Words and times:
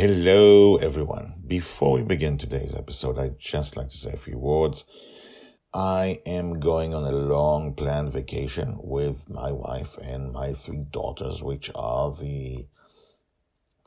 Hello, 0.00 0.76
everyone. 0.76 1.34
Before 1.44 1.94
we 1.94 2.02
begin 2.02 2.38
today's 2.38 2.72
episode, 2.72 3.18
I'd 3.18 3.36
just 3.36 3.76
like 3.76 3.88
to 3.88 3.98
say 3.98 4.12
a 4.12 4.16
few 4.16 4.38
words. 4.38 4.84
I 5.74 6.20
am 6.24 6.60
going 6.60 6.94
on 6.94 7.02
a 7.02 7.10
long 7.10 7.74
planned 7.74 8.12
vacation 8.12 8.76
with 8.78 9.28
my 9.28 9.50
wife 9.50 9.98
and 9.98 10.32
my 10.32 10.52
three 10.52 10.84
daughters, 10.88 11.42
which 11.42 11.72
are 11.74 12.12
the 12.12 12.68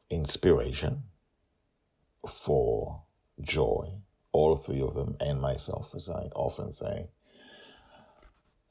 inspiration 0.10 1.04
for 2.28 3.04
joy, 3.40 3.94
all 4.34 4.58
three 4.58 4.82
of 4.82 4.96
them, 4.96 5.16
and 5.22 5.40
myself, 5.40 5.96
as 5.96 6.10
I 6.10 6.28
often 6.36 6.74
say. 6.74 7.08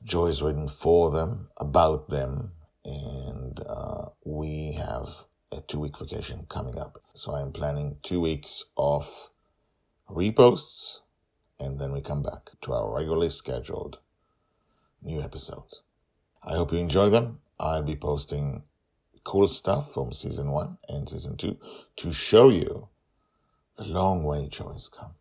Joy 0.04 0.26
is 0.26 0.42
written 0.42 0.68
for 0.68 1.10
them, 1.10 1.48
about 1.56 2.10
them, 2.10 2.52
and 2.84 3.58
uh, 3.66 4.10
we 4.26 4.72
have 4.72 5.24
a 5.52 5.60
two 5.60 5.80
week 5.80 5.98
vacation 5.98 6.46
coming 6.48 6.78
up. 6.78 7.02
So 7.14 7.32
I'm 7.32 7.52
planning 7.52 7.96
two 8.02 8.20
weeks 8.20 8.64
of 8.76 9.30
reposts, 10.08 10.98
and 11.58 11.78
then 11.78 11.92
we 11.92 12.00
come 12.00 12.22
back 12.22 12.50
to 12.62 12.72
our 12.72 12.94
regularly 12.94 13.30
scheduled 13.30 13.98
new 15.02 15.20
episodes. 15.20 15.82
I 16.42 16.54
hope 16.54 16.72
you 16.72 16.78
enjoy 16.78 17.10
them. 17.10 17.40
I'll 17.58 17.82
be 17.82 17.96
posting 17.96 18.62
cool 19.24 19.48
stuff 19.48 19.92
from 19.92 20.12
season 20.12 20.50
one 20.50 20.78
and 20.88 21.08
season 21.08 21.36
two 21.36 21.58
to 21.96 22.12
show 22.12 22.48
you 22.48 22.88
the 23.76 23.84
long 23.84 24.24
way 24.24 24.48
joy 24.48 24.72
has 24.72 24.88
come, 24.88 25.14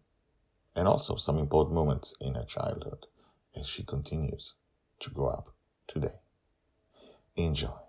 and 0.76 0.88
also 0.88 1.16
some 1.16 1.38
important 1.38 1.76
moments 1.76 2.13
in 2.21 2.35
her 2.35 2.46
childhood 2.46 3.07
as 3.55 3.68
she 3.68 3.84
continues 3.84 4.54
to 4.99 5.09
grow 5.09 5.30
up 5.30 5.54
today. 5.88 6.20
Enjoy. 7.35 7.88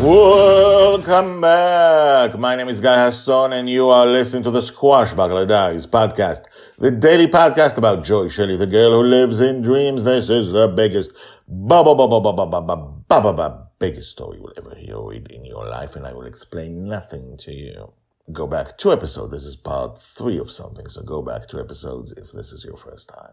Welcome 0.00 1.40
back. 1.40 2.38
My 2.38 2.54
name 2.54 2.68
is 2.68 2.82
Guy 2.82 3.02
Hasson 3.06 3.54
and 3.54 3.68
you 3.68 3.88
are 3.88 4.04
listening 4.04 4.42
to 4.42 4.50
the 4.50 4.60
Squashbuckler 4.60 5.48
Diaries 5.48 5.86
podcast, 5.86 6.44
the 6.78 6.90
daily 6.90 7.26
podcast 7.26 7.78
about 7.78 8.04
Joy 8.04 8.28
Shelley, 8.28 8.58
the 8.58 8.66
girl 8.66 8.90
who 8.90 9.08
lives 9.08 9.40
in 9.40 9.62
dreams. 9.62 10.04
This 10.04 10.28
is 10.28 10.52
the 10.52 10.68
biggest, 10.68 11.12
ba 11.48 11.82
ba 11.82 11.94
ba 11.94 12.06
ba 12.06 12.20
ba 12.20 12.32
ba 12.34 12.46
ba 12.46 12.60
ba 12.60 13.20
ba 13.22 13.32
ba 13.32 13.68
biggest 13.78 14.10
story 14.10 14.36
you 14.36 14.42
will 14.42 14.52
ever 14.58 14.74
hear 14.74 15.12
in 15.12 15.46
your 15.46 15.66
life, 15.66 15.96
and 15.96 16.06
I 16.06 16.12
will 16.12 16.26
explain 16.26 16.86
nothing 16.86 17.38
to 17.38 17.52
you. 17.52 17.94
Go 18.30 18.46
back 18.46 18.76
two 18.76 18.92
episodes. 18.92 19.32
This 19.32 19.44
is 19.44 19.56
part 19.56 19.98
three 19.98 20.36
of 20.36 20.50
something, 20.50 20.88
so 20.88 21.02
go 21.02 21.22
back 21.22 21.48
two 21.48 21.58
episodes 21.58 22.12
if 22.12 22.32
this 22.32 22.52
is 22.52 22.64
your 22.66 22.76
first 22.76 23.08
time. 23.08 23.32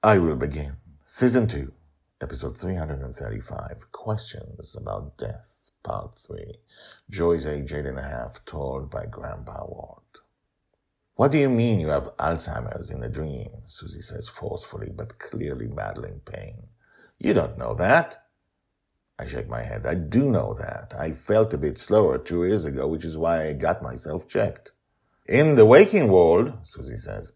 I 0.00 0.18
will 0.18 0.36
begin. 0.36 0.76
Season 1.04 1.48
two, 1.48 1.72
episode 2.22 2.56
335, 2.56 3.90
Questions 3.90 4.76
About 4.76 5.18
Death. 5.18 5.48
Part 5.82 6.16
3. 6.16 6.38
Joy's 7.10 7.44
age 7.44 7.72
eight 7.72 7.86
and 7.86 7.98
a 7.98 8.02
half, 8.02 8.44
told 8.44 8.88
by 8.88 9.06
Grandpa 9.06 9.64
Walt. 9.66 10.20
What 11.16 11.32
do 11.32 11.38
you 11.38 11.48
mean 11.48 11.80
you 11.80 11.88
have 11.88 12.16
Alzheimer's 12.18 12.90
in 12.90 13.02
a 13.02 13.08
dream? 13.08 13.50
Susie 13.66 14.02
says 14.02 14.28
forcefully, 14.28 14.90
but 14.94 15.18
clearly 15.18 15.66
battling 15.66 16.20
pain. 16.24 16.68
You 17.18 17.34
don't 17.34 17.58
know 17.58 17.74
that. 17.74 18.22
I 19.18 19.26
shake 19.26 19.48
my 19.48 19.62
head. 19.62 19.84
I 19.84 19.94
do 19.94 20.30
know 20.30 20.54
that. 20.54 20.94
I 20.96 21.12
felt 21.12 21.52
a 21.52 21.58
bit 21.58 21.76
slower 21.76 22.18
two 22.18 22.44
years 22.44 22.64
ago, 22.64 22.86
which 22.86 23.04
is 23.04 23.18
why 23.18 23.48
I 23.48 23.52
got 23.52 23.82
myself 23.82 24.28
checked. 24.28 24.70
In 25.26 25.56
the 25.56 25.66
waking 25.66 26.06
world, 26.06 26.52
Susie 26.62 26.96
says, 26.96 27.32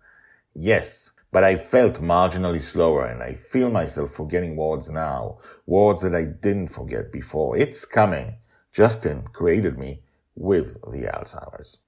yes, 0.55 1.11
but 1.37 1.45
I 1.45 1.57
felt 1.57 2.01
marginally 2.01 2.63
slower 2.63 3.05
and 3.05 3.23
I 3.23 3.35
feel 3.35 3.69
myself 3.69 4.11
forgetting 4.11 4.57
words 4.57 4.89
now, 4.89 5.37
words 5.67 6.01
that 6.01 6.15
I 6.15 6.25
didn't 6.25 6.69
forget 6.69 7.13
before. 7.13 7.59
It's 7.59 7.85
coming. 7.85 8.39
Justin 8.73 9.29
created 9.35 9.79
me 9.79 10.01
with 10.35 10.81
the 10.91 11.03
Alzheimer's. 11.03 11.81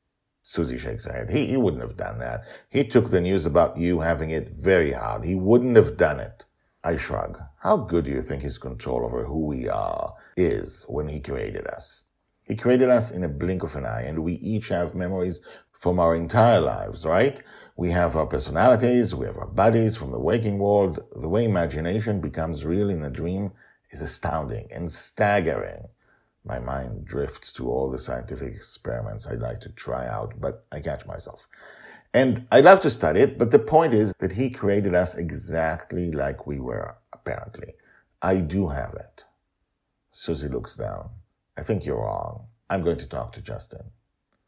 Susie 0.43 0.77
shakes 0.77 1.07
her 1.07 1.15
head. 1.15 1.31
He, 1.31 1.47
he 1.47 1.57
wouldn't 1.57 1.83
have 1.83 1.97
done 1.97 2.19
that. 2.19 2.43
He 2.69 2.85
took 2.85 3.09
the 3.09 3.23
news 3.23 3.47
about 3.47 3.79
you 3.79 4.01
having 4.01 4.29
it 4.29 4.51
very 4.51 4.93
hard. 4.93 5.25
He 5.25 5.35
wouldn't 5.35 5.77
have 5.77 5.97
done 5.97 6.21
it. 6.21 6.45
I 6.85 6.99
shrug. 6.99 7.41
How 7.61 7.79
good 7.79 8.05
do 8.05 8.11
you 8.11 8.21
think 8.21 8.43
his 8.43 8.59
control 8.59 9.03
over 9.03 9.25
who 9.25 9.47
we 9.47 9.67
are 9.67 10.13
is 10.37 10.85
when 10.91 11.09
he 11.09 11.21
created 11.21 11.67
us? 11.69 12.05
He 12.43 12.55
created 12.55 12.91
us 12.91 13.11
in 13.11 13.25
a 13.25 13.29
blink 13.31 13.63
of 13.63 13.77
an 13.77 13.87
eye, 13.87 14.03
and 14.03 14.25
we 14.25 14.35
each 14.35 14.69
have 14.69 14.95
memories 14.95 15.41
from 15.79 16.01
our 16.01 16.15
entire 16.15 16.61
lives, 16.61 17.07
right? 17.07 17.41
We 17.77 17.91
have 17.91 18.17
our 18.17 18.27
personalities, 18.27 19.15
we 19.15 19.27
have 19.27 19.39
our 19.39 19.47
bodies 19.47 19.97
from 19.97 20.11
the 20.11 20.19
waking 20.19 20.59
world. 20.59 21.05
The 21.15 21.29
way 21.29 21.45
imagination 21.45 22.21
becomes 22.21 22.67
real 22.67 22.91
in 22.91 23.05
a 23.05 23.11
dream 23.11 23.53
is 23.91 24.03
astounding 24.03 24.69
and 24.73 24.91
staggering. 24.91 25.89
My 26.45 26.59
mind 26.59 27.05
drifts 27.05 27.53
to 27.55 27.71
all 27.71 27.91
the 27.91 27.99
scientific 27.99 28.53
experiments 28.53 29.27
I'd 29.27 29.39
like 29.39 29.61
to 29.61 29.69
try 29.71 30.07
out, 30.09 30.41
but 30.41 30.67
I 30.73 30.81
catch 30.81 31.07
myself. 31.07 31.47
And 32.13 32.49
I'd 32.51 32.65
love 32.65 32.81
to 32.81 32.91
study 32.91 33.21
it, 33.21 33.39
but 33.39 33.53
the 33.53 33.59
point 33.59 33.95
is 33.95 34.15
that 34.19 34.33
he 34.33 34.51
created 34.51 34.95
us 34.95 35.17
exactly 35.17 36.11
like 36.11 36.47
we 36.47 36.59
were, 36.59 36.97
apparently. 37.13 37.75
I 38.21 38.39
do 38.39 38.69
have 38.69 38.95
it. 38.95 39.25
Susie 40.11 40.49
looks 40.49 40.75
down. 40.75 41.11
I 41.57 41.63
think 41.63 41.85
you're 41.85 41.99
wrong. 41.99 42.47
I'm 42.69 42.83
going 42.83 42.97
to 42.99 43.09
talk 43.09 43.33
to 43.35 43.43
Justin. 43.43 43.93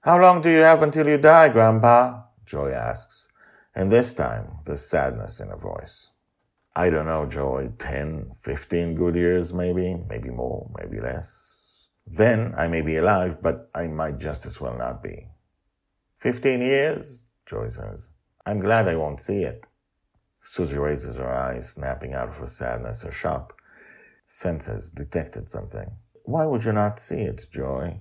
How 0.03 0.19
long 0.19 0.41
do 0.41 0.51
you 0.51 0.61
have 0.61 0.83
until 0.83 1.09
you 1.09 1.19
die, 1.19 1.51
Grandpa? 1.51 2.23
Joy 2.47 2.71
asks, 2.71 3.31
and 3.75 3.93
this 3.93 4.15
time 4.15 4.59
there's 4.65 4.87
sadness 4.87 5.41
in 5.41 5.49
her 5.49 5.59
voice. 5.59 6.11
I 6.75 6.89
don't 6.89 7.07
know, 7.07 7.27
Joy, 7.27 7.73
10, 7.79 8.33
15 8.41 8.95
good 8.95 9.15
years, 9.15 9.53
maybe, 9.53 9.97
maybe 10.09 10.31
more, 10.31 10.71
maybe 10.79 11.01
less. 11.01 11.89
Then 12.07 12.55
I 12.57 12.67
may 12.67 12.81
be 12.81 12.97
alive, 12.97 13.43
but 13.43 13.71
I 13.75 13.89
might 13.89 14.19
just 14.19 14.47
as 14.47 14.61
well 14.61 14.77
not 14.77 15.03
be. 15.03 15.29
Fifteen 16.17 16.61
years? 16.61 17.25
Joy 17.47 17.69
says. 17.69 18.09
I'm 18.47 18.59
glad 18.59 18.89
I 18.89 18.97
won't 18.97 19.21
see 19.21 19.43
it. 19.45 19.67
Susie 20.41 20.79
raises 20.79 21.17
her 21.17 21.29
eyes, 21.29 21.69
snapping 21.69 22.15
out 22.15 22.29
of 22.29 22.39
her 22.39 22.47
sadness. 22.47 23.03
Her 23.03 23.13
sharp 23.13 23.53
senses 24.25 24.91
detected 24.91 25.49
something. 25.49 25.91
Why 26.25 26.47
would 26.47 26.65
you 26.65 26.73
not 26.73 26.99
see 26.99 27.21
it, 27.21 27.47
Joy? 27.53 28.01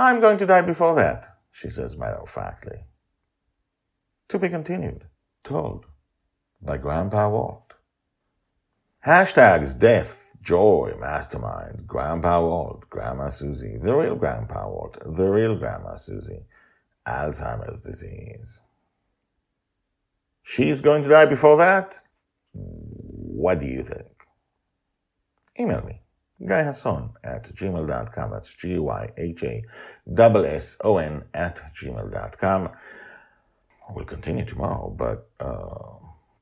I'm 0.00 0.18
going 0.18 0.38
to 0.38 0.46
die 0.46 0.62
before 0.62 0.94
that, 0.94 1.28
she 1.52 1.68
says 1.68 1.98
matter 1.98 2.16
of 2.16 2.30
factly. 2.30 2.86
To 4.28 4.38
be 4.38 4.48
continued. 4.48 5.04
Told 5.44 5.84
by 6.62 6.78
Grandpa 6.78 7.28
Walt. 7.28 7.74
Hashtags 9.06 9.78
death, 9.78 10.34
joy, 10.40 10.94
mastermind, 10.98 11.86
Grandpa 11.86 12.40
Walt, 12.40 12.88
Grandma 12.88 13.28
Susie, 13.28 13.76
the 13.76 13.94
real 13.94 14.16
Grandpa 14.16 14.70
Walt, 14.70 14.96
the 15.04 15.28
real 15.28 15.54
Grandma 15.54 15.96
Susie, 15.96 16.46
Alzheimer's 17.06 17.80
disease. 17.80 18.62
She's 20.42 20.80
going 20.80 21.02
to 21.02 21.10
die 21.10 21.26
before 21.26 21.58
that? 21.58 21.98
What 22.52 23.60
do 23.60 23.66
you 23.66 23.82
think? 23.82 24.08
Email 25.58 25.82
me, 25.84 26.00
guyhasson 26.42 27.10
at 27.22 27.44
gmail.com. 27.54 28.30
That's 28.30 28.54
G-Y-H-A-S-S-O-N 28.54 29.64
at 31.34 31.60
gmail.com. 31.74 32.70
We'll 33.92 34.04
continue 34.04 34.44
tomorrow, 34.44 34.94
but 34.96 35.28
uh, 35.40 35.94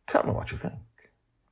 tell 0.06 0.24
me 0.24 0.32
what 0.32 0.52
you 0.52 0.58
think. 0.58 0.74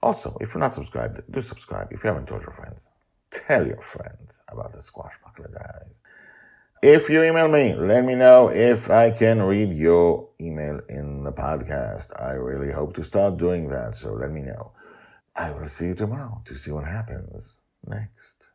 Also, 0.03 0.37
if 0.41 0.53
you're 0.53 0.61
not 0.61 0.75
subscribed, 0.75 1.23
do 1.31 1.41
subscribe. 1.41 1.89
If 1.91 2.05
you 2.05 2.09
haven't 2.09 2.29
told 2.29 2.43
your 2.43 2.53
friends, 2.53 2.89
tell 3.31 3.67
your 3.67 3.81
friends 3.81 4.43
about 4.49 4.73
the 4.73 4.83
Squash 4.83 5.15
Squashbuckler 5.15 5.53
Diaries. 5.53 6.01
If 6.83 7.09
you 7.09 7.23
email 7.23 7.49
me, 7.49 7.75
let 7.75 8.05
me 8.05 8.15
know 8.15 8.49
if 8.49 8.91
I 8.91 9.11
can 9.11 9.43
read 9.43 9.73
your 9.73 10.29
email 10.39 10.81
in 10.91 11.25
the 11.25 11.33
podcast. 11.33 12.13
I 12.23 12.33
really 12.33 12.71
hope 12.71 12.95
to 12.97 13.03
start 13.03 13.39
doing 13.39 13.69
that, 13.71 13.97
so 13.97 14.13
let 14.13 14.31
me 14.31 14.43
know. 14.43 14.73
I 15.35 15.51
will 15.51 15.67
see 15.67 15.87
you 15.87 15.95
tomorrow 15.95 16.43
to 16.45 16.55
see 16.55 16.71
what 16.71 16.85
happens 16.85 17.61
next. 17.89 18.49